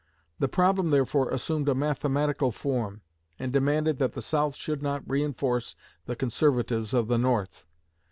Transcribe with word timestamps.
The 0.39 0.47
problem 0.47 0.89
therefore 0.89 1.29
assumed 1.29 1.69
a 1.69 1.75
mathematical 1.75 2.51
form, 2.51 3.01
and 3.37 3.53
demanded 3.53 3.99
that 3.99 4.13
the 4.13 4.21
South 4.23 4.55
should 4.55 4.81
not 4.81 5.07
reinforce 5.07 5.75
the 6.07 6.15
Conservatives 6.15 6.91
of 6.91 7.07
the 7.07 7.19
North. 7.19 7.67